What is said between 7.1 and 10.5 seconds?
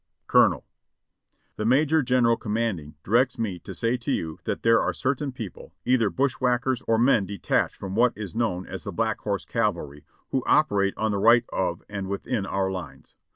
detached from what is known as the Black Horse Cavalry, who